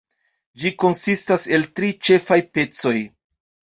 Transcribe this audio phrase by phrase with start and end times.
[0.61, 2.97] Ĝi konsistas el tri ĉefaj pecoj.